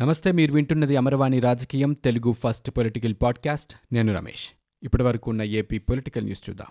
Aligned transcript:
నమస్తే 0.00 0.32
మీరు 0.32 0.52
వింటున్నది 0.52 0.96
అమరవాణి 0.96 1.40
రాజకీయం 1.40 1.92
తెలుగు 1.92 2.32
ఫస్ట్ 2.32 2.70
పొలిటికల్ 2.70 3.14
పాడ్కాస్ట్. 3.22 3.94
నేను 3.94 4.14
రమేష్. 4.14 4.48
ఇప్పటి 4.82 5.02
వరకు 5.02 5.30
ఉన్న 5.30 5.42
ఏపీ 5.42 5.78
పొలిటికల్ 5.78 6.24
న్యూస్ 6.24 6.50
చూద్దాం. 6.50 6.66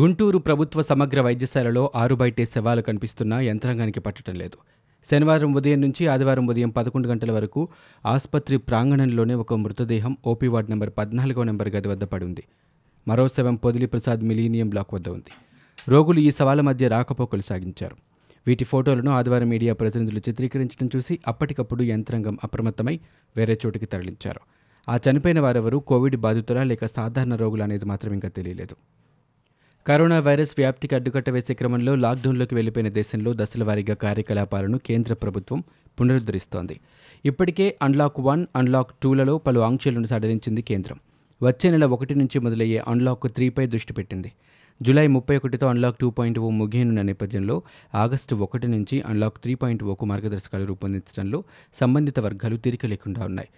గుంటూరు 0.00 0.38
ప్రభుత్వ 0.38 0.82
సమగ్ర 0.82 1.20
వైద్యశాలలో 1.20 1.92
ఆరు 1.94 2.14
బయటే 2.14 2.44
శవాలు 2.44 2.82
కనిపిస్తున్నా 2.82 3.40
యంత్రాంగానికి 3.40 4.00
పట్టడం 4.00 4.34
లేదు. 4.34 4.56
శనివారం 5.10 5.54
ఉదయం 5.54 5.80
నుంచి 5.80 6.06
ఆదివారం 6.06 6.46
ఉదయం 6.46 6.68
పదకొండు 6.68 7.08
గంటల 7.08 7.32
వరకు 7.32 7.68
ఆసుపత్రి 8.06 8.58
ప్రాంగణంలోనే 8.58 9.34
ఒక 9.34 9.54
మృతదేహం 9.54 10.16
ఓపీ 10.26 10.46
వార్డ్ 10.46 10.70
నెంబర్ 10.70 10.90
పద్నాలుగో 10.98 11.44
నెంబర్ 11.44 11.68
గది 11.68 11.88
వద్ద 11.88 12.04
పడి 12.04 12.24
ఉంది. 12.24 12.44
మరో 13.08 13.28
శవం 13.28 13.54
పొదిలి 13.54 13.86
ప్రసాద్ 13.86 14.20
మిలీనియం 14.20 14.68
బ్లాక్ 14.68 14.94
వద్ద 14.94 15.08
ఉంది. 15.08 15.32
రోగులు 15.88 16.18
ఈ 16.20 16.30
సవాల 16.30 16.60
మధ్య 16.60 16.88
రాకపోకలు 16.88 17.40
సాగించారు. 17.40 17.96
వీటి 18.46 18.64
ఫోటోలను 18.64 19.10
ఆదివారం 19.10 19.48
మీడియా 19.48 19.74
ప్రతినిధులు 19.74 20.20
చిత్రీకరించడం 20.28 20.90
చూసి 20.96 21.18
అప్పటికప్పుడు 21.26 21.82
యంత్రాంగం 21.82 22.38
అప్రమత్తమై 22.44 23.00
వేరే 23.36 23.58
చోటికి 23.66 23.86
తరలించారు. 23.86 24.40
ఆ 24.88 24.98
చనిపోయిన 25.10 25.40
వారెవరూ 25.40 25.80
కోవిడ్ 25.80 26.16
బాధితురా 26.16 26.62
లేక 26.62 26.86
సాధారణ 26.86 27.34
రోగులు 27.34 27.62
అనేది 27.62 27.84
మాత్రం 27.84 28.12
ఇంకా 28.12 28.28
తెలియలేదు. 28.28 28.76
కరోనా 29.86 30.20
వైరస్ 30.20 30.50
వ్యాప్తికి 30.58 30.94
అడ్డుకట్ట 30.94 31.30
వేసే 31.30 31.54
క్రమంలో 31.54 31.94
లాక్డౌన్లోకి 31.94 32.54
వెళ్ళిపోయిన 32.54 32.88
దేశంలో 32.88 33.34
దశల 33.36 33.64
వారీగా 33.64 33.94
కార్యకలాపాలను 33.94 34.78
కేంద్ర 34.78 35.14
ప్రభుత్వం 35.14 35.64
పునరుద్ధరిస్తోంది. 36.00 36.80
ఇప్పటికే 37.24 37.78
అన్లాక్ 37.82 38.20
వన్ 38.20 38.46
అన్లాక్ 38.56 38.92
టూలలో 39.02 39.38
పలు 39.38 39.60
ఆంక్షలను 39.60 40.06
సడలించింది 40.06 40.62
కేంద్రం. 40.62 40.98
వచ్చే 41.42 41.70
నెల 41.70 41.84
ఒకటి 41.84 42.14
నుంచి 42.14 42.38
మొదలయ్యే 42.38 42.82
అన్లాక్ 42.88 43.28
త్రీపై 43.34 43.66
దృష్టి 43.66 43.92
పెట్టింది. 43.92 44.32
జూలై 44.82 45.06
ముప్పై 45.06 45.36
ఒకటితో 45.36 45.66
అన్లాక్ 45.66 45.98
టూ 45.98 46.10
పాయింట్ 46.10 46.38
ఓ 46.38 46.50
ముగియనున్న 46.50 47.02
నేపథ్యంలో 47.02 47.62
ఆగస్టు 47.94 48.34
ఒకటి 48.34 48.66
నుంచి 48.66 49.02
అన్లాక్ 49.02 49.38
త్రీ 49.38 49.54
పాయింట్ 49.54 49.84
ఓకు 49.84 50.06
మార్గదర్శకాలు 50.06 50.64
రూపొందించడంలో 50.64 51.44
సంబంధిత 51.80 52.20
వర్గాలు 52.20 52.56
తీరిక 52.56 52.86
లేకుండా 52.86 53.24
ఉన్నాయి. 53.24 53.48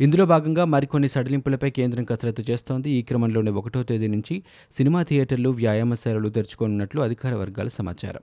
ఇందులో 0.00 0.26
భాగంగా 0.26 0.64
మరికొన్ని 0.64 1.08
సడలింపులపై 1.08 1.70
కేంద్రం 1.70 2.04
కసరత్తు 2.04 2.42
చేస్తోంది. 2.50 2.90
ఈ 2.90 3.02
క్రమంలోనే 3.02 3.50
ఒకటో 3.50 3.82
తేదీ 3.82 4.06
నుంచి 4.06 4.42
సినిమా 4.76 5.02
థియేటర్లు 5.02 5.48
వ్యాయామశాలలు 5.48 6.28
తెరుచుకోనున్నట్లు 6.28 7.00
అధికార 7.00 7.34
వర్గాల 7.34 7.68
సమాచారం. 7.68 8.20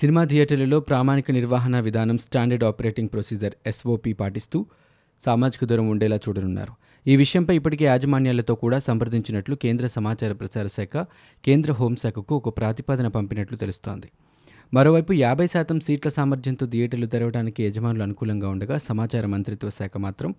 సినిమా 0.00 0.24
థియేటర్లలో 0.24 0.80
ప్రామాణిక 0.80 1.30
నిర్వహణ 1.30 1.80
విధానం 1.80 2.18
స్టాండర్డ్ 2.18 2.64
ఆపరేటింగ్ 2.64 3.08
ప్రొసీజర్ 3.08 3.54
ఎస్ఓపి 3.66 4.12
పాటిస్తూ 4.12 4.66
సామాజిక 5.24 5.64
దూరం 5.64 5.88
ఉండేలా 5.88 6.16
చూడనున్నారు. 6.16 6.72
ఈ 7.06 7.16
విషయంపై 7.16 7.56
ఇప్పటికే 7.56 7.84
యాజమాన్యాలతో 7.84 8.54
కూడా 8.54 8.78
సంప్రదించినట్లు 8.78 9.54
కేంద్ర 9.54 9.86
సమాచార 9.86 10.32
ప్రసార 10.32 10.66
శాఖ 10.66 10.96
కేంద్ర 11.44 11.72
హోంశాఖకు 11.72 12.34
ఒక 12.36 12.48
ప్రతిపాదన 12.58 13.08
పంపినట్లు 13.08 13.56
తెలుస్తోంది. 13.56 14.10
మరోవైపు 14.74 15.12
యాభై 15.12 15.46
శాతం 15.46 15.80
సీట్ల 15.80 16.08
సామర్థ్యంతో 16.08 16.66
థియేటర్లు 16.66 17.06
తెరవడానికి 17.06 17.64
యజమానులు 17.64 18.02
అనుకూలంగా 18.02 18.48
ఉండగా 18.48 18.78
సమాచార 18.78 19.26
మంత్రిత్వ 19.26 19.70
శాఖ 19.70 19.96
మాత్రం 19.96 20.34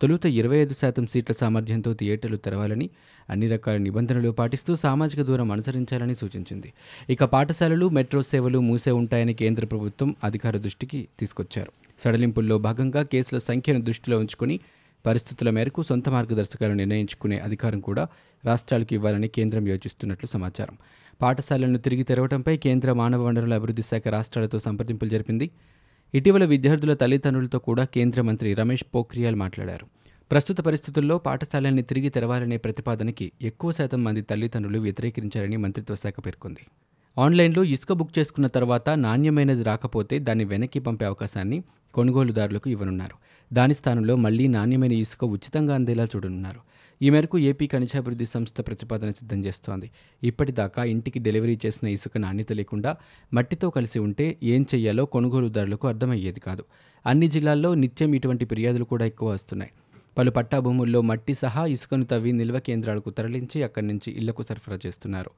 తొలుత 0.00 0.26
ఇరవై 0.26 0.56
ఐదు 0.56 0.74
శాతం 0.80 1.06
సీట్ల 1.06 1.32
సామర్థ్యంతో 1.32 1.94
థియేటర్లు 1.94 2.36
తెరవాలని 2.36 2.90
అన్ని 3.30 3.48
రకాల 3.48 3.76
నిబంధనలు 3.76 4.30
పాటిస్తూ 4.30 4.76
సామాజిక 4.76 5.22
దూరం 5.22 5.52
అనుసరించాలని 5.52 6.14
సూచించింది. 6.14 6.72
ఇక 7.10 7.24
పాఠశాలలు 7.24 7.88
మెట్రో 7.88 8.22
సేవలు 8.22 8.60
మూసే 8.60 8.90
ఉంటాయని 8.90 9.34
కేంద్ర 9.34 9.64
ప్రభుత్వం 9.64 10.16
అధికార 10.24 10.56
దృష్టికి 10.56 11.08
తీసుకొచ్చారు. 11.20 11.72
సడలింపుల్లో 12.04 12.58
భాగంగా 12.58 13.02
కేసుల 13.02 13.38
సంఖ్యను 13.38 13.80
దృష్టిలో 13.80 14.18
ఉంచుకొని 14.18 14.60
పరిస్థితుల 15.06 15.50
మేరకు 15.50 15.82
సొంత 15.82 16.08
మార్గదర్శకాలు 16.08 16.74
నిర్ణయించుకునే 16.74 17.38
అధికారం 17.38 17.80
కూడా 17.80 18.08
రాష్ట్రాలకు 18.44 18.94
ఇవ్వాలని 18.94 19.28
కేంద్రం 19.28 19.68
యోచిస్తున్నట్లు 19.68 20.28
సమాచారం. 20.28 20.76
పాఠశాలలను 21.22 21.78
తిరిగి 21.78 22.02
తెరవడంపై 22.02 22.56
కేంద్ర 22.56 22.92
మానవ 22.92 23.26
వనరుల 23.26 23.54
అభివృద్ధి 23.54 23.82
శాఖ 23.82 24.08
రాష్ట్రాలతో 24.08 24.58
సంప్రదింపులు 24.58 25.10
జరిపింది. 25.10 25.50
ఇటీవల 26.14 26.44
విద్యార్థుల 26.44 26.94
తల్లిదండ్రులతో 26.94 27.58
కూడా 27.58 27.84
కేంద్ర 27.84 28.22
మంత్రి 28.22 28.54
రమేష్ 28.54 28.84
పోఖ్రియాల్ 28.94 29.36
మాట్లాడారు. 29.36 29.86
ప్రస్తుత 30.30 30.60
పరిస్థితుల్లో 30.60 31.18
పాఠశాలల్ని 31.18 31.82
తిరిగి 31.82 32.08
తెరవాలనే 32.08 32.56
ప్రతిపాదనకి 32.56 33.32
ఎక్కువ 33.42 33.72
శాతం 33.72 34.04
మంది 34.04 34.22
తల్లిదండ్రులు 34.22 34.78
వ్యతిరేకించారని 34.78 35.56
మంత్రిత్వ 35.56 35.94
శాఖ 35.94 36.14
పేర్కొంది. 36.26 36.66
ఆన్లైన్లో 37.18 37.64
ఇసుక 37.64 37.92
బుక్ 37.92 38.18
చేసుకున్న 38.18 38.46
తర్వాత 38.46 38.90
నాణ్యమైనది 38.90 39.62
రాకపోతే 39.62 40.18
దాన్ని 40.18 40.44
వెనక్కి 40.44 40.80
పంపే 40.80 41.04
అవకాశాన్ని 41.04 41.64
కొనుగోలుదారులకు 41.94 42.70
ఇవ్వనున్నారు. 42.70 43.16
దాని 43.52 43.74
స్థానంలో 43.74 44.16
మళ్ళీ 44.16 44.48
నాణ్యమైన 44.48 44.92
ఇసుక 44.92 45.24
ఉచితంగా 45.24 45.74
అందేలా 45.74 46.04
చూడనున్నారు. 46.04 46.60
ఈ 47.02 47.10
మేరకు 47.10 47.38
ఏపీ 47.38 47.66
ఖనిజాభివృద్ధి 47.66 48.26
సంస్థ 48.26 48.60
ప్రతిపాదన 48.60 49.10
సిద్ధం 49.10 49.44
చేస్తోంది. 49.44 49.90
ఇప్పటిదాకా 50.22 50.84
ఇంటికి 50.84 51.18
డెలివరీ 51.18 51.58
చేసిన 51.66 51.88
ఇసుక 51.88 52.18
నాణ్యత 52.18 52.52
లేకుండా 52.52 52.96
మట్టితో 53.34 53.70
కలిసి 53.70 53.98
ఉంటే 53.98 54.38
ఏం 54.42 54.66
చెయ్యాలో 54.74 55.04
కొనుగోలుదారులకు 55.04 55.88
అర్థమయ్యేది 55.88 56.40
కాదు. 56.40 56.64
అన్ని 57.06 57.28
జిల్లాల్లో 57.28 57.74
నిత్యం 57.74 58.14
ఇటువంటి 58.14 58.44
ఫిర్యాదులు 58.44 58.84
కూడా 58.84 59.06
ఎక్కువ 59.06 59.28
వస్తున్నాయి. 59.28 59.72
పలు 60.18 60.30
పట్టా 60.30 60.58
భూముల్లో 60.58 61.00
మట్టి 61.00 61.34
సహా 61.34 61.66
ఇసుకను 61.66 62.04
తవ్వి 62.04 62.32
నిల్వ 62.32 62.58
కేంద్రాలకు 62.58 63.10
తరలించి 63.10 63.62
అక్కడి 63.62 63.86
నుంచి 63.86 64.10
ఇళ్ళకు 64.10 64.42
సరఫరా 64.42 64.78
చేస్తున్నారు. 64.86 65.30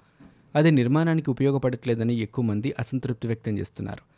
అది 0.57 0.71
నిర్మాణానికి 0.71 1.31
ఉపయోగపడట్లేదని 1.31 2.15
ఎక్కువ 2.15 2.45
మంది 2.45 2.75
అసంతృప్తి 2.79 3.29
వ్యక్తం 3.29 3.59
చేస్తున్నారు. 3.59 4.14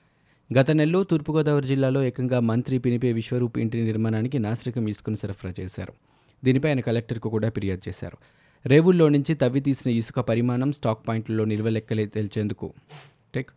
గత 0.55 0.71
నెలలో 0.71 1.05
తూర్పుగోదావరి 1.05 1.67
జిల్లాలో 1.67 2.03
ఏకంగా 2.03 2.41
మంత్రి 2.41 2.79
పినిపే 2.79 3.13
విశ్వరూప్ 3.13 3.59
ఇంటి 3.59 3.83
నిర్మాణానికి 3.83 4.39
నాసిరకం 4.39 4.89
ఇసుకను 4.89 5.17
సరఫరా 5.17 5.53
చేశారు. 5.61 5.93
దీనిపై 6.45 6.69
ఆయన 6.69 6.81
కలెక్టర్కు 6.81 7.29
కూడా 7.29 7.51
ఫిర్యాదు 7.51 7.89
చేశారు. 7.89 8.19
రేవుల్లో 8.67 9.09
నుంచి 9.09 9.35
తవ్వి 9.35 9.61
తీసిన 9.61 9.93
ఇసుక 9.93 10.21
పరిమాణం 10.21 10.73
స్టాక్ 10.73 11.09
పాయింట్లలో 11.09 11.45
నిల్వ 11.45 11.69
లెక్కలే 11.69 12.07
తేల్చేందుకు 12.07 12.75
టెక్. 13.35 13.51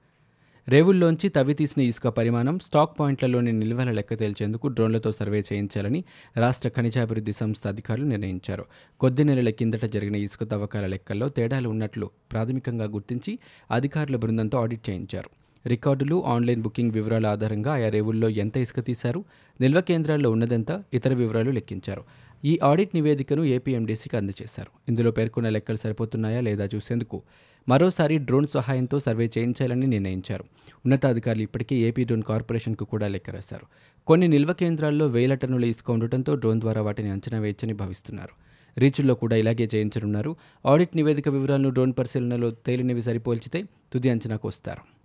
రేవుల్లోంచి 0.67 1.29
తవ్వి 1.29 1.53
తీసిన 1.53 1.83
ఇసుక 1.83 2.07
పరిమాణం 2.07 2.59
స్టాక్ 2.59 2.99
పాయింట్లలోని 2.99 3.51
నిల్వల 3.51 3.91
లెక్క 3.91 4.13
తేల్చేందుకు 4.13 4.67
డ్రోన్లతో 4.67 5.11
సర్వే 5.11 5.43
చేయించాలని 5.53 6.03
రాష్ట్ర 6.37 6.69
ఖనిజాభివృద్ధి 6.69 7.33
సంస్థ 7.33 7.67
అధికారులు 7.67 8.05
నిర్ణయించారు. 8.05 8.65
కొద్ది 8.99 9.23
నెలల 9.23 9.49
కిందట 9.49 9.85
జరిగిన 9.85 10.15
ఇసుక 10.15 10.43
తవ్వకాల 10.43 10.87
లెక్కల్లో 10.87 11.29
తేడాలు 11.29 11.69
ఉన్నట్లు 11.69 12.09
ప్రాథమికంగా 12.31 12.85
గుర్తించి 12.85 13.39
అధికారుల 13.71 14.15
బృందంతో 14.15 14.57
ఆడిట్ 14.57 14.89
చేయించారు. 14.89 15.29
రికార్డులు 15.69 16.23
ఆన్లైన్ 16.25 16.61
బుకింగ్ 16.61 16.91
వివరాల 16.91 17.27
ఆధారంగా 17.27 17.73
ఆయా 17.73 17.89
రేవుల్లో 17.89 18.29
ఎంత 18.29 18.57
ఇసుక 18.57 18.79
తీశారు 18.79 19.25
నిల్వ 19.61 19.81
కేంద్రాల్లో 19.81 20.31
ఉన్నదంతా 20.31 20.83
ఇతర 20.93 21.13
వివరాలు 21.13 21.51
లెక్కించారు. 21.51 22.03
ఈ 22.45 22.59
ఆడిట్ 22.63 22.95
నివేదికను 22.95 23.43
ఏపీఎండీసీకి 23.43 24.17
అందజేశారు. 24.17 24.71
ఇందులో 24.89 25.11
పేర్కొన్న 25.11 25.49
లెక్కలు 25.49 25.77
సరిపోతున్నాయా 25.77 26.41
లేదా 26.41 26.69
చూసేందుకు 26.75 27.21
మరోసారి 27.69 28.17
డ్రోన్ 28.17 28.47
సహాయంతో 28.47 28.99
సర్వే 28.99 29.29
చేయించాలని 29.37 29.87
నిర్ణయించారు. 29.87 30.43
ఉన్నతాధికారులు 30.85 31.43
ఇప్పటికే 31.43 31.75
ఏపీ 31.75 32.03
డ్రోన్ 32.03 32.23
కార్పొరేషన్కు 32.23 32.85
కూడా 32.85 33.07
లెక్క 33.07 33.29
రాశారు. 33.29 33.65
కొన్ని 34.07 34.27
నిల్వ 34.27 34.53
కేంద్రాల్లో 34.53 35.07
వేల 35.07 35.33
టన్నుల 35.33 35.65
ఇసుక 35.65 35.91
ఉండటంతో 35.91 36.35
డ్రోన్ 36.35 36.59
ద్వారా 36.59 36.81
వాటిని 36.81 37.09
అంచనా 37.09 37.39
వేయచ్చని 37.39 37.73
భావిస్తున్నారు. 37.73 38.33
రీచుల్లో 38.79 39.13
కూడా 39.13 39.35
ఇలాగే 39.35 39.69
చేయించనున్నారు. 39.75 40.35
ఆడిట్ 40.65 40.95
నివేదిక 40.95 41.29
వివరాలను 41.29 41.69
డ్రోన్ 41.69 41.93
పరిశీలనలో 41.99 42.51
తేలినవి 42.51 43.01
సరిపోల్చితే 43.01 43.63
తుది 43.93 44.09
అంచనాకు 44.09 44.47
వస్తారు. 44.47 44.98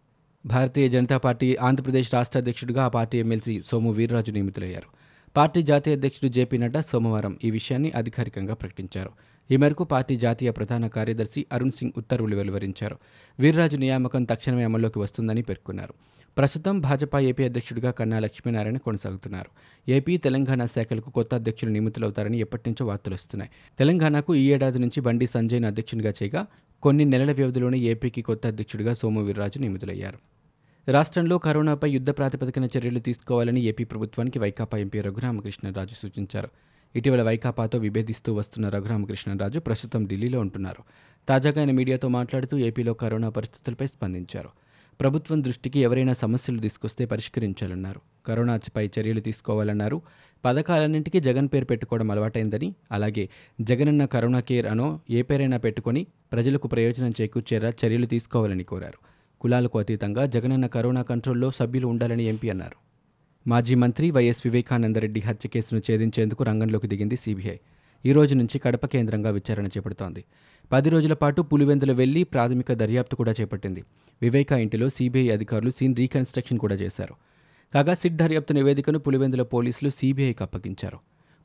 భారతీయ 0.46 0.88
జనతా 0.88 1.16
పార్టీ 1.16 1.56
ఆంధ్రప్రదేశ్ 1.56 2.14
రాష్ట్ర 2.14 2.38
అధ్యక్షుడిగా 2.38 2.84
ఆ 2.84 2.88
పార్టీ 2.88 3.18
ఎమ్మెల్సీ 3.18 3.62
సోము 3.62 3.90
వీర్రాజు 3.90 4.30
నియమితులయ్యారు. 4.30 4.88
పార్టీ 5.36 5.62
జాతీయ 5.62 5.94
అధ్యక్షుడు 5.94 6.32
జేపీ 6.32 6.58
నడ్డా 6.58 6.80
సోమవారం 6.80 7.38
ఈ 7.44 7.50
విషయాన్ని 7.50 7.90
అధికారికంగా 7.90 8.54
ప్రకటించారు. 8.54 9.10
ఈ 9.50 9.56
మేరకు 9.56 9.84
పార్టీ 9.84 10.16
జాతీయ 10.16 10.50
ప్రధాన 10.50 10.86
కార్యదర్శి 10.86 11.46
అరుణ్ 11.52 11.70
సింగ్ 11.70 11.92
ఉత్తర్వులు 11.96 12.36
వెలువరించారు. 12.36 12.96
వీర్రాజు 13.38 13.76
నియామకం 13.76 14.24
తక్షణమే 14.24 14.64
అమల్లోకి 14.64 14.98
వస్తుందని 14.98 15.42
పేర్కొన్నారు. 15.42 15.94
ప్రస్తుతం 16.38 16.80
భాజపా 16.80 17.20
ఏపీ 17.20 17.44
అధ్యక్షుడిగా 17.44 17.90
కన్నా 17.90 18.18
లక్ష్మీనారాయణ 18.18 18.76
కొనసాగుతున్నారు. 18.76 19.50
ఏపీ 19.90 20.16
తెలంగాణ 20.16 20.64
శాఖలకు 20.64 21.10
కొత్త 21.10 21.34
అధ్యక్షులు 21.34 21.70
నియమితులవుతారని 21.70 22.38
ఎప్పటి 22.38 22.62
నుంచో 22.66 22.86
వార్తలు 22.86 23.14
వస్తున్నాయి. 23.14 23.50
తెలంగాణకు 23.78 24.34
ఈ 24.34 24.44
ఏడాది 24.52 24.78
నుంచి 24.78 25.00
బండి 25.00 25.26
సంజయ్ను 25.26 25.66
అధ్యక్షునిగా 25.66 26.10
చేయగా 26.10 26.46
కొన్ని 26.82 27.04
నెలల 27.04 27.32
వ్యవధిలోనే 27.32 27.78
ఏపీకి 27.78 28.22
కొత్త 28.22 28.46
అధ్యక్షుడిగా 28.46 28.94
సోము 28.94 29.22
వీర్రాజు 29.22 29.58
నియమితులయ్యారు. 29.58 30.33
రాష్ట్రంలో 30.88 31.38
కరోనాపై 31.38 31.90
యుద్ధ 31.90 32.10
ప్రాతిపదికన 32.10 32.64
చర్యలు 32.64 32.98
తీసుకోవాలని 32.98 33.60
ఏపీ 33.60 33.84
ప్రభుత్వానికి 33.84 34.38
వైకాపా 34.38 34.78
ఎంపీ 34.78 35.00
రఘురామకృష్ణరాజు 35.00 35.94
సూచించారు. 35.94 36.48
ఇటీవల 36.96 37.22
వైకాపాతో 37.22 37.78
విభేదిస్తూ 37.78 38.34
వస్తున్న 38.34 38.68
రఘురామకృష్ణరాజు 38.68 39.58
ప్రస్తుతం 39.58 40.06
ఢిల్లీలో 40.06 40.40
ఉంటున్నారు. 40.40 40.82
తాజాగా 41.28 41.60
ఆయన 41.60 41.70
మీడియాతో 41.70 42.08
మాట్లాడుతూ 42.08 42.58
ఏపీలో 42.58 42.94
కరోనా 42.94 43.28
పరిస్థితులపై 43.28 43.86
స్పందించారు. 43.86 44.48
ప్రభుత్వం 45.00 45.44
దృష్టికి 45.44 45.80
ఎవరైనా 45.80 46.12
సమస్యలు 46.12 46.58
తీసుకొస్తే 46.58 47.04
పరిష్కరించాలన్నారు. 47.04 48.00
కరోనాపై 48.26 48.90
చర్యలు 49.00 49.20
తీసుకోవాలన్నారు. 49.20 50.02
పథకాలన్నింటికీ 50.44 51.20
జగన్ 51.20 51.48
పేరు 51.48 51.64
పెట్టుకోవడం 51.64 52.10
అలవాటైందని 52.10 52.74
అలాగే 52.92 53.28
జగనన్న 53.60 54.04
కరోనా 54.04 54.40
కేర్ 54.40 54.66
అనో 54.66 55.00
ఏ 55.10 55.22
పేరైనా 55.22 55.56
పెట్టుకొని 55.56 56.06
ప్రజలకు 56.32 56.68
ప్రయోజనం 56.68 57.12
చేకూర్చేలా 57.20 57.68
చర్యలు 57.68 58.06
తీసుకోవాలని 58.06 58.64
కోరారు. 58.64 59.13
కులాలకు 59.44 59.78
అతీతంగా 59.78 60.26
జగనన్న 60.26 60.66
కరోనా 60.66 61.02
కంట్రోల్లో 61.02 61.50
సభ్యులు 61.50 61.86
ఉండాలని 61.86 62.24
ఎంపీ 62.24 62.48
అన్నారు. 62.48 62.76
మాజీ 63.48 63.74
మంత్రి 63.74 64.10
వైఎస్ 64.10 64.38
వివేకానందరెడ్డి 64.44 65.20
హత్య 65.20 65.48
కేసును 65.48 65.82
ఛేదించేందుకు 65.90 66.44
రంగంలోకి 66.44 66.88
దిగింది 66.88 67.16
సీబీఐ. 67.16 67.56
ఈ 68.06 68.12
రోజు 68.12 68.34
నుంచి 68.34 68.58
కడప 68.58 68.86
కేంద్రంగా 68.86 69.30
విచారణ 69.30 69.66
చేపడుతోంది. 69.66 70.24
పది 70.72 70.90
రోజుల 70.90 71.12
పాటు 71.12 71.42
పులివెందుల 71.42 71.92
వెళ్ళి 71.92 72.24
ప్రాథమిక 72.24 72.72
దర్యాప్తు 72.72 73.16
కూడా 73.16 73.34
చేపట్టింది. 73.40 73.84
వివేక 74.22 74.52
ఇంటిలో 74.52 74.88
సీబీఐ 74.88 75.32
అధికారులు 75.32 75.70
సీన్ 75.70 75.96
రీకన్స్ట్రక్షన్ 75.96 76.58
కూడా 76.58 76.74
చేశారు. 76.74 77.14
కాగా 77.74 77.94
సిట్ 77.94 78.16
దర్యాప్తు 78.16 78.52
నివేదికను 78.52 78.98
పులివెందుల 78.98 79.42
పోలీసులు 79.42 79.90
సీబీఐకి 79.90 80.42
అప్పగించారు. 80.42 80.98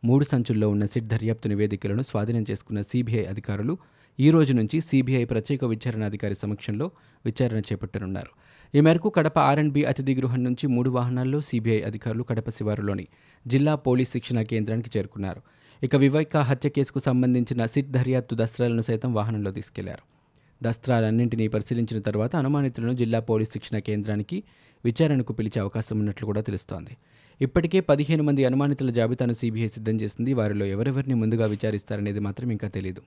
మూడు 0.05 0.25
సంచుల్లో 0.31 0.69
ఉన్న 0.69 0.85
సిట్ 0.85 1.07
దర్యాప్తు 1.07 1.47
నివేదికలను 1.47 2.01
స్వాధీనం 2.01 2.45
చేసుకున్న 2.51 2.81
సీబీఐ 2.81 3.25
అధికారులు 3.25 3.77
ఈ 4.19 4.31
రోజు 4.31 4.53
నుంచి 4.53 4.81
సీబీఐ 4.81 5.23
ప్రత్యేక 5.23 5.65
విచారణాధికారి 5.65 6.35
సమక్షంలో 6.35 6.91
విచారణ 7.25 7.59
చేపట్టనున్నారు. 7.59 8.31
ఈ 8.75 8.81
మేరకు 8.81 9.09
కడప 9.09 9.39
ఆర్ఎండ్బి 9.39 9.83
అతిథి 9.83 10.15
గృహం 10.15 10.43
నుంచి 10.43 10.67
మూడు 10.67 10.89
వాహనాల్లో 10.89 11.41
సీబీఐ 11.41 11.81
అధికారులు 11.81 12.23
కడప 12.23 12.49
శివారులోని 12.49 13.07
జిల్లా 13.47 13.75
పోలీస్ 13.75 14.11
శిక్షణా 14.11 14.41
కేంద్రానికి 14.41 14.89
చేరుకున్నారు. 14.97 15.41
ఇక 15.83 15.95
వివేక 15.95 16.37
హత్య 16.37 16.69
కేసుకు 16.69 16.99
సంబంధించిన 16.99 17.65
సిట్ 17.65 17.91
దర్యాప్తు 17.91 18.35
దస్త్రాలను 18.35 18.81
సైతం 18.81 19.13
వాహనంలో 19.13 19.51
తీసుకెళ్ళారు. 19.51 20.03
దస్త్రాలన్నింటినీ 20.63 21.47
పరిశీలించిన 21.47 22.01
తర్వాత 22.01 22.35
అనుమానితులను 22.35 22.93
జిల్లా 22.93 23.19
పోలీస్ 23.19 23.53
శిక్షణ 23.53 23.77
కేంద్రానికి 23.77 24.43
విచారణకు 24.85 25.33
పిలిచే 25.33 25.61
అవకాశం 25.61 25.99
ఉన్నట్లు 25.99 26.25
కూడా 26.25 26.41
తెలుస్తోంది. 26.41 26.97
ఇప్పటికే 27.41 27.79
పదిహేను 27.79 28.23
మంది 28.23 28.45
అనుమానితుల 28.45 28.89
జాబితాను 28.89 29.33
సీబీఐ 29.33 29.67
సిద్ధం 29.67 29.95
చేసింది. 30.01 30.33
వారిలో 30.33 30.65
ఎవరెవరిని 30.65 31.13
ముందుగా 31.13 31.45
విచారిస్తారనేది 31.45 32.19
మాత్రం 32.19 32.51
ఇంకా 32.51 32.67
తెలియదు 32.67 33.03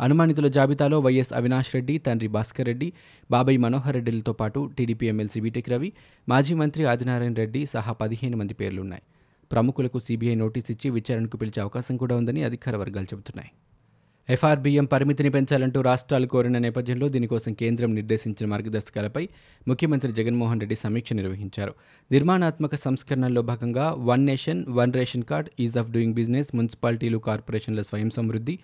అనుమానితుల 0.00 0.48
జాబితాలో 0.48 0.98
వైఎస్ 1.00 1.32
అవినాష్ 1.32 1.70
రెడ్డి 1.76 1.94
తండ్రి 1.98 2.28
భాస్కర్ 2.36 2.68
రెడ్డి 2.70 2.88
బాబాయ్ 3.30 3.58
మనోహర్ 3.58 3.96
రెడ్డిలతో 3.98 4.32
పాటు 4.32 4.60
టీడీపీ 4.78 5.06
ఎమ్మెల్సీ 5.06 5.40
బీటెక్ 5.46 5.70
రవి 5.74 5.90
మాజీ 6.28 6.54
మంత్రి 6.54 6.84
ఆదినారాయణ 6.84 7.34
రెడ్డి 7.42 7.62
సహా 7.66 7.92
పదిహేను 7.92 8.36
మంది 8.36 8.54
పేర్లున్నాయి. 8.60 9.02
ప్రముఖులకు 9.52 9.98
సీబీఐ 10.06 10.34
నోటీస్ 10.34 10.70
ఇచ్చి 10.70 10.88
విచారణకు 10.90 11.36
పిలిచే 11.36 11.60
అవకాశం 11.64 11.96
కూడా 11.96 12.14
ఉందని 12.16 12.40
అధికార 12.48 12.76
వర్గాలు 12.76 13.08
చెబుతున్నాయి. 13.12 13.50
ఎఫ్ఆర్బీఎం 14.28 14.86
పరిమితిని 14.92 15.30
పెంచాలంటూ 15.34 15.78
రాష్ట్రాలు 15.80 16.26
కోరిన 16.32 16.56
నేపథ్యంలో 16.64 17.06
దీనికోసం 17.14 17.52
కేంద్రం 17.60 17.90
నిర్దేశించిన 17.98 18.46
మార్గదర్శకాలపై 18.52 19.22
ముఖ్యమంత్రి 19.68 20.10
జగన్మోహన్ 20.18 20.60
రెడ్డి 20.60 20.76
సమీక్ష 20.82 21.12
నిర్వహించారు. 21.12 21.72
నిర్మాణాత్మక 22.10 22.74
సంస్కరణల్లో 22.86 23.42
భాగంగా 23.50 23.86
one 24.10 24.26
nation 24.30 24.60
one 24.80 24.92
ration 24.98 25.28
card 25.30 25.48
ease 25.66 25.78
of 25.82 25.92
doing 25.94 26.16
business 26.20 26.50
మున్సిపాలిటీలు 26.58 27.20
కార్పొరేషన్ల 27.28 27.82
స్వయం 27.82 28.10
సమృద్ధి 28.18 28.56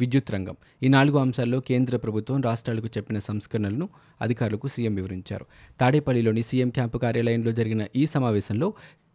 విద్యుత్ 0.00 0.32
రంగం. 0.32 0.56
ఈ 0.82 0.88
నాలుగు 0.88 1.18
అంశాల్లో 1.18 1.60
కేంద్ర 1.60 1.96
ప్రభుత్వం 1.96 2.40
రాష్ట్రాలకు 2.40 2.86
చెప్పిన 2.86 3.18
సంస్కరణలను 3.18 3.88
అధికారులకు 4.20 4.68
సీఎం 4.68 4.94
వివరించారు. 4.94 5.46
తాడేపల్లిలోని 5.80 6.42
సీఎం 6.42 6.70
క్యాంపు 6.70 6.98
కార్యాలయంలో 6.98 7.52
జరిగిన 7.52 7.86
ఈ 7.96 8.06
సమావేశంలో 8.06 8.74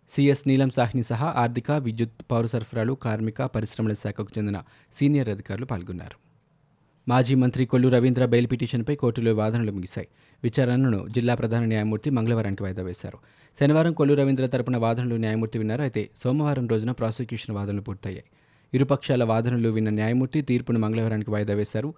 సీఎస్ 0.10 0.48
నీలం 0.48 0.70
సాహ్ని 0.70 1.04
సహా 1.04 1.34
ఆర్థిక 1.38 1.72
విద్యుత్ 1.72 2.12
పౌర 2.32 2.46
సరఫరాలు 2.46 2.94
కార్మిక 2.94 3.42
పరిశ్రమల 3.42 3.94
శాఖకు 3.94 4.28
చెందిన 4.38 4.64
సీనియర్ 5.00 5.30
అధికారులు 5.30 5.66
పాల్గొన్నారు. 5.66 6.28
మాజీ 7.10 7.36
మంత్రి 7.36 7.66
కొల్లు 7.66 7.88
రవీంద్ర 7.88 8.26
బెయిల్ 8.26 8.48
పిటిషన్పై 8.52 8.96
కోర్టులో 8.96 9.34
వాదనలు 9.34 9.72
ముగిశాయి. 9.72 10.08
విచారణను 10.44 11.08
జిల్లా 11.08 11.36
ప్రధాన 11.36 11.66
న్యాయమూర్తి 11.66 12.10
మంగళవారానికి 12.10 12.64
వాయిదా 12.64 12.84
వేశారు. 12.84 13.18
శనివారం 13.60 13.94
కొల్లు 13.94 14.14
రవీంద్ర 14.14 14.48
తరపున 14.48 14.78
వాదనలు 14.78 15.16
న్యాయమూర్తి 15.16 15.58
విన్నారు. 15.58 15.82
అయితే 15.82 16.10
సోమవారం 16.24 16.68
రోజున 16.68 16.92
ప్రాసిక్యూషన్ 16.92 17.56
వాదనలు 17.56 17.82
పూర్తయ్యాయి. 17.82 18.24
ఇరుపక్షాల 18.74 19.24
వాదనలు 19.24 19.70
విన్న 19.70 19.90
న్యాయమూర్తి 19.90 20.42
తీర్పును 20.42 20.80
మంగళవారానికి 20.80 21.32
వాయిదా 21.32 21.54
వేశారు. 21.54 21.94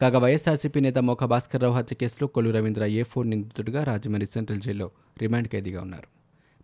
కాగా 0.00 0.18
వైఎస్ఆర్సీపీ 0.18 0.80
నేత 0.80 0.98
మోక 0.98 1.24
భాస్కర్రావు 1.24 1.74
హత్య 1.74 1.96
కేసులో 1.96 2.26
కొల్లు 2.26 2.50
రవీంద్ర 2.50 2.84
ఏ 2.84 3.02
ఫోర్ 3.02 3.30
నిందితుడిగా 3.30 3.84
రాజమండ్రి 3.84 4.26
సెంట్రల్ 4.26 4.60
జైల్లో 4.60 4.90
రిమాండ్ 5.22 5.48
ఖైదీగా 5.48 5.80
ఉన్నారు. 5.80 6.08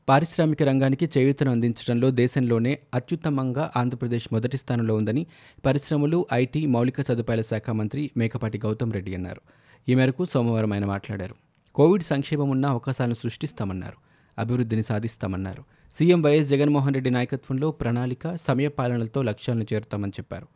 పారిశ్రామిక 0.09 0.63
రంగానికి 0.63 1.11
చేయూతను 1.19 1.51
అందించడంలో 1.51 2.11
దేశంలోనే 2.11 2.79
అత్యుత్తమంగా 2.95 3.73
ఆంధ్రప్రదేశ్ 3.77 4.29
మొదటి 4.33 4.57
స్థానంలో 4.57 4.95
ఉందని 4.97 5.27
పరిశ్రమలు 5.67 6.27
ఐటీ 6.33 6.67
మౌలిక 6.67 7.01
సదుపాయాల 7.01 7.41
శాఖ 7.41 7.71
మంత్రి 7.71 8.11
మేకపాటి 8.17 8.59
గౌతమ్ 8.59 8.93
రెడ్డి 8.93 9.15
అన్నారు. 9.15 9.41
ఈ 9.89 9.95
మేరకు 9.95 10.25
సోమవారం 10.25 10.73
ఆయన 10.73 10.85
మాట్లాడారు. 10.85 11.35
కోవిడ్ 11.75 12.03
సంక్షేమం 12.03 12.51
ఉన్న 12.51 12.67
అవకాశాలను 12.67 13.15
సృష్టిస్తామన్నారు. 13.15 13.97
అభివృద్ధిని 14.41 14.83
సాధిస్తామన్నారు. 14.83 15.65
సీఎం 15.99 16.23
వైఎస్ 16.23 16.49
జగన్మోహన్ 16.49 16.95
రెడ్డి 16.95 17.11
నాయకత్వంలో 17.11 17.71
ప్రణాళిక 17.71 18.35
సమయపాలనలతో 18.35 19.23
లక్ష్యాలను 19.23 19.67
చేరుతామని 19.73 20.13
చెప్పారు. 20.13 20.47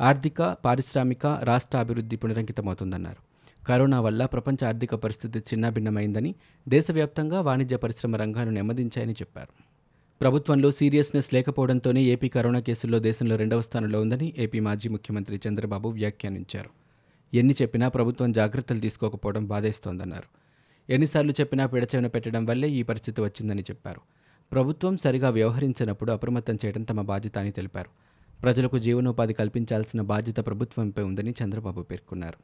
ఆర్థిక 0.00 0.42
పారిశ్రామిక 0.42 1.26
రాష్ట్ర 1.26 1.78
అభివృద్ధి 1.78 2.16
పునరంకితమవుతుందన్నారు. 2.16 3.16
కరోనా 3.66 4.00
వల్ల 4.00 4.26
ప్రపంచ 4.26 4.64
ఆర్థిక 4.64 4.94
పరిస్థితి 4.94 5.38
చిన్నాభిన్నమైందని 5.38 6.34
దేశవ్యాప్తంగా 6.68 7.40
వాణిజ్య 7.40 7.76
పరిశ్రమ 7.76 8.16
రంగాలు 8.16 8.50
నెమ్మదించాయని 8.50 9.12
చెప్పారు. 9.12 9.64
ప్రభుత్వంలో 10.20 10.70
సీరియస్నెస్ 10.70 11.34
లేకపోవడంతోనే 11.34 12.02
ఏపీ 12.02 12.28
కరోనా 12.28 12.60
కేసుల్లో 12.60 12.98
దేశంలో 12.98 13.36
రెండవ 13.36 13.60
స్థానంలో 13.60 14.00
ఉందని 14.00 14.34
ఏపీ 14.38 14.60
మాజీ 14.60 14.88
ముఖ్యమంత్రి 14.88 15.40
చంద్రబాబు 15.48 15.88
వ్యాఖ్యానించారు. 15.88 16.70
ఎన్ని 17.34 17.54
చెప్పినా 17.62 17.88
ప్రభుత్వం 17.88 18.32
జాగ్రత్తలు 18.32 18.80
తీసుకోకపోవడం 18.80 19.46
బాధేస్తోందన్నారు. 19.46 20.28
ఎన్నిసార్లు 20.92 21.32
చెప్పినా 21.32 21.66
పిడచెవిన 21.66 22.06
పెట్టడం 22.06 22.44
వల్లే 22.44 22.70
ఈ 22.70 22.82
పరిస్థితి 22.82 23.20
వచ్చిందని 23.20 23.62
చెప్పారు. 23.62 24.00
ప్రభుత్వం 24.52 24.96
సరిగా 24.96 25.28
వ్యవహరించినప్పుడు 25.28 26.12
అప్రమత్తం 26.12 26.54
చేయడం 26.54 26.82
తమ 26.82 27.02
బాధ్యత 27.02 27.38
అని 27.38 27.50
తెలిపారు. 27.50 27.90
ప్రజలకు 28.42 28.78
జీవనోపాధి 28.78 29.32
కల్పించాల్సిన 29.32 30.00
బాధ్యత 30.00 30.36
ప్రభుత్వంపై 30.36 31.02
ఉందని 31.02 31.34
చంద్రబాబు 31.44 31.82
పేర్కొన్నారు. 31.82 32.38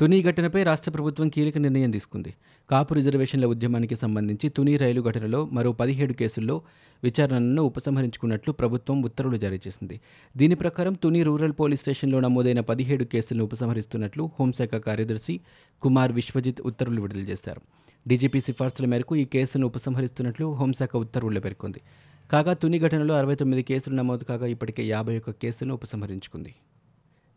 తుని 0.00 0.22
ఘటనపై 0.22 0.62
రాష్ట్ర 0.62 0.90
ప్రభుత్వం 0.90 1.28
కీలక 1.28 1.58
నిర్ణయం 1.58 1.90
తీసుకుంది. 1.90 2.34
కాపు 2.70 2.94
రిజర్వేషన్ల 2.94 3.46
ఉద్యమానికి 3.46 3.96
సంబంధించి 3.96 4.48
తుని 4.48 4.76
రైలు 4.76 5.02
ఘటనలో 5.02 5.46
మరో 5.46 5.72
పదిహేడు 5.72 6.12
కేసుల్లో 6.12 6.62
విచారణను 7.04 7.62
ఉపసంహరించుకున్నట్లు 7.62 8.52
ప్రభుత్వం 8.52 9.02
ఉత్తర్వులు 9.02 9.36
జారీ 9.36 9.56
చేసింది. 9.56 10.00
దీని 10.36 10.54
ప్రకారం 10.54 10.92
తుని 10.92 11.22
రూరల్ 11.22 11.52
పోలీస్ 11.52 11.80
స్టేషన్లో 11.80 12.20
నమోదైన 12.20 12.60
పదిహేడు 12.60 13.04
కేసులను 13.04 13.44
ఉపసంహరిస్తున్నట్లు 13.44 14.30
హోంశాఖ 14.40 14.68
కార్యదర్శి 14.68 15.40
కుమార్ 15.82 16.12
విశ్వజిత్ 16.12 16.60
ఉత్తర్వులు 16.60 17.00
విడుదల 17.00 17.20
చేశారు. 17.20 17.60
డీజీపీ 18.08 18.40
సిఫార్సుల 18.40 18.86
మేరకు 18.86 19.16
ఈ 19.16 19.24
కేసును 19.24 19.66
ఉపసంహరిస్తున్నట్లు 19.66 20.54
హోంశాఖ 20.54 20.96
ఉత్తర్వుల్లో 20.96 21.40
పేర్కొంది. 21.40 21.80
కాగా 22.30 22.52
తుని 22.52 22.78
ఘటనలో 22.78 23.14
అరవై 23.14 23.34
తొమ్మిది 23.34 23.62
కేసులు 23.62 23.94
నమోదు 23.94 24.24
కాగా 24.24 24.46
ఇప్పటికే 24.46 24.84
యాభై 24.84 25.16
ఒక్క 25.16 25.30
కేసులను 25.30 25.74
ఉపసంహరించుకుంది. 25.74 26.54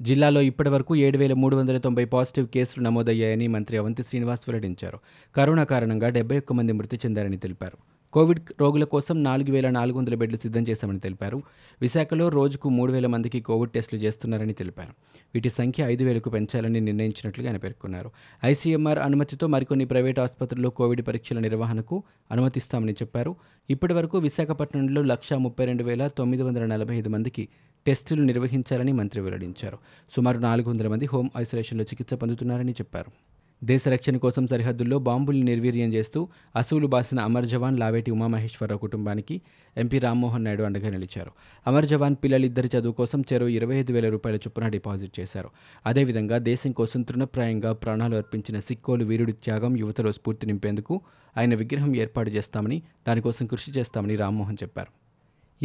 జిల్లాలో 0.01 0.41
ఇప్పటివరకు 0.41 0.95
ఏడు 0.95 1.17
వేల 1.17 1.33
మూడు 1.33 1.55
వందల 1.55 1.77
తొంభై 1.77 2.05
పాజిటివ్ 2.05 2.47
కేసులు 2.47 2.83
నమోదయ్యాయని 2.83 3.47
మంత్రి 3.47 3.77
అవంతి 3.77 4.03
శ్రీనివాస్ 4.03 4.41
వెల్లడించారు. 4.47 4.99
కరోనా 5.35 5.63
కారణంగా 5.63 6.09
డెబ్బై 6.09 6.37
ఒక్క 6.37 6.53
మంది 6.53 6.73
మృతి 6.73 6.97
చెందారని 6.97 7.37
తెలిపారు. 7.37 7.98
కోవిడ్ 8.13 8.39
రోగుల 8.61 8.83
కోసం 8.83 9.23
నాలుగు 9.23 9.51
వేల 9.51 9.69
నాలుగు 9.69 9.97
వందల 9.97 10.15
బెడ్లు 10.15 10.37
సిద్ధం 10.37 10.61
చేశామని 10.61 10.99
తెలిపారు. 10.99 11.43
విశాఖలో 11.81 12.29
రోజుకు 12.29 12.69
మూడు 12.69 12.91
వేల 12.91 13.07
మందికి 13.07 13.41
కోవిడ్ 13.41 13.71
టెస్టులు 13.71 14.01
చేస్తున్నారని 14.01 14.53
తెలిపారు. 14.53 14.89
వీటి 15.33 15.49
సంఖ్య 15.49 15.83
ఐదు 15.83 16.03
వేలకు 16.03 16.29
పెంచాలని 16.29 16.79
నిర్ణయించినట్లుగా 16.79 17.49
ఆయన 17.49 17.57
పేర్కొన్నారు. 17.57 18.11
ఐసీఎంఆర్ 18.45 18.99
అనుమతితో 18.99 19.47
మరికొన్ని 19.47 19.85
ప్రైవేట్ 19.85 20.19
ఆసుపత్రుల్లో 20.19 20.69
కోవిడ్ 20.69 21.07
పరీక్షల 21.07 21.39
నిర్వహణకు 21.39 22.03
అనుమతిస్తామని 22.31 22.91
చెప్పారు. 22.91 23.35
ఇప్పటి 23.69 23.93
వరకు 23.93 24.17
విశాఖపట్నంలో 24.17 25.01
లక్షా 25.01 25.37
ముప్పై 25.37 25.65
రెండు 25.65 25.83
వేల 25.83 26.07
తొమ్మిది 26.07 26.43
వందల 26.43 26.65
నలభై 26.65 26.95
ఐదు 26.95 27.09
మందికి 27.09 27.47
టెస్టులు 27.87 28.21
నిర్వహించాలని 28.21 28.91
మంత్రి 28.91 29.21
వెల్లడించారు. 29.21 29.77
సుమారు 30.15 30.37
నాలుగు 30.37 30.69
వందల 30.69 30.87
మంది 30.87 31.05
హోమ్ 31.05 31.29
ఐసోలేషన్లో 31.37 31.83
చికిత్స 31.83 32.13
పొందుతున్నారని 32.13 32.71
చెప్పారు. 32.71 33.38
దేశ 33.63 33.87
రక్షణ 33.87 34.17
కోసం 34.17 34.47
సరిహద్దుల్లో 34.47 34.99
బాంబుల్ని 34.99 35.43
నిర్వీర్యం 35.43 35.93
చేస్తూ 35.93 36.27
అసూలు 36.55 36.87
బాసిన 36.87 37.19
అమర్ 37.19 37.45
జవాన్ 37.45 37.79
లావేటి 37.79 38.11
ఉమామహేశ్వరరావు 38.11 38.79
కుటుంబానికి 38.79 39.41
ఎంపీ 39.77 39.99
రామ్మోహన్ 39.99 40.43
నాయుడు 40.43 40.63
అండగా 40.63 40.89
నిలిచారు. 40.89 41.31
అమర్ 41.67 41.85
జవాన్ 41.85 42.15
పిల్లలిద్దరి 42.23 42.69
చదువు 42.77 42.93
కోసం 42.93 43.21
చెరో 43.21 43.47
ఇరవై 43.47 43.75
ఐదు 43.75 43.91
వేల 43.91 44.09
రూపాయల 44.09 44.35
చొప్పున 44.35 44.67
డిపాజిట్ 44.67 45.19
చేశారు. 45.19 45.49
అదేవిధంగా 45.85 46.37
దేశం 46.37 46.71
కోసం 46.71 47.01
తృణప్రాయంగా 47.01 47.73
ప్రాణాలు 47.73 48.15
అర్పించిన 48.15 48.59
సిక్కోలు 48.59 49.05
వీరుడి 49.05 49.31
త్యాగం 49.31 49.77
యువతలో 49.77 50.11
స్ఫూర్తి 50.11 50.47
నింపేందుకు 50.47 51.01
ఆయన 51.37 51.55
విగ్రహం 51.55 51.95
ఏర్పాటు 51.95 52.29
చేస్తామని 52.29 52.81
దానికోసం 53.07 53.45
కృషి 53.45 53.71
చేస్తామని 53.71 54.15
రామ్మోహన్ 54.15 54.57
చెప్పారు. 54.63 54.99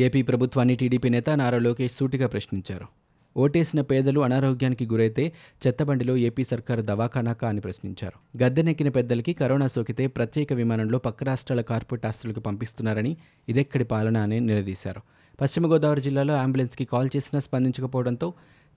ఏపీ 0.01 0.23
ప్రభుత్వాన్ని 0.23 0.75
టీడీపీ 0.75 1.09
నేత 1.09 1.31
నారా 1.31 1.59
లోకేష్ 1.59 1.93
సూటిగా 1.93 2.27
ప్రశ్నించారు. 2.27 3.04
ఓటేసిన 3.37 3.81
పేదలు 3.81 4.21
అనారోగ్యానికి 4.21 4.87
గురైతే 4.87 5.33
చెత్తబండిలో 5.67 6.17
ఏపీ 6.17 6.45
సర్కారు 6.45 6.83
దవాఖానాకా 6.83 7.49
అని 7.49 7.61
ప్రశ్నించారు. 7.61 8.43
గద్దెనెక్కిన 8.45 8.89
పెద్దలకి 8.89 9.33
కరోనా 9.33 9.67
సోకితే 9.67 10.07
ప్రత్యేక 10.07 10.53
విమానంలో 10.53 10.99
పక్క 10.99 11.25
రాష్ట్రాల 11.25 11.61
కార్పొరేట్ 11.61 12.07
ఆస్తులకు 12.07 12.41
పంపిస్తున్నారని 12.41 13.17
ఇదెక్కడి 13.49 13.85
పాలన 13.85 14.17
అని 14.17 14.41
నిలదీశారు. 14.41 15.01
పశ్చిమ 15.41 15.73
గోదావరి 15.73 16.01
జిల్లాలో 16.01 16.35
అంబులెన్స్కి 16.35 16.85
కాల్ 16.85 17.09
చేసినా 17.17 17.41
స్పందించకపోవడంతో 17.41 18.33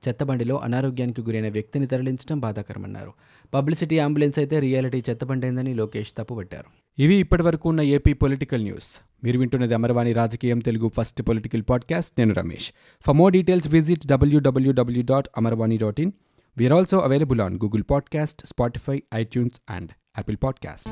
చెత్తబండిలో 0.07 0.57
అనారోగ్యానికి 0.57 1.21
గురైన 1.21 1.49
వ్యక్తిని 1.49 1.87
తరలించడం 1.87 2.39
బాధాకరమన్నారు. 2.39 3.13
పబ్లిసిటీ 3.53 3.99
అంబులెన్స్ 3.99 4.39
అయితే 4.39 4.59
రియాలిటీ 4.59 5.03
చెత్తబండైందని 5.09 5.73
లోకేష్ 5.73 6.11
తప్పుపట్టారు 6.17 7.01
ఇవి 7.01 7.15
ఇప్పటివరకు 7.15 7.69
ఉన్న 7.69 7.81
ఏపీ 7.81 8.13
పొలిటికల్ 8.13 8.63
న్యూస్. 8.63 9.01
మీరు 9.23 9.39
వింటున్నది 9.39 9.73
అమరవాణి 9.73 10.13
రాజకీయం 10.13 10.59
తెలుగు 10.59 10.91
ఫస్ట్ 10.97 11.21
పొలిటికల్ 11.21 11.63
పాడ్కాస్ట్. 11.69 12.11
నేను 12.17 12.33
Ramesh. 12.33 12.71
For 13.05 13.15
more 13.15 13.33
details 13.33 13.67
visit 13.67 14.07
WWW 14.07 15.03
dot 15.03 15.27
Amarvani 15.37 15.77
dot 15.77 16.01
in 16.01 16.11
we're 16.57 16.73
also 16.73 16.99
available 16.99 17.41
on 17.41 17.55
Google 17.55 17.83
podcast 17.91 18.45
Spotify 18.45 19.03
iTunes 19.15 19.61
and 19.69 19.91
Apple 20.17 20.37
podcast 20.43 20.89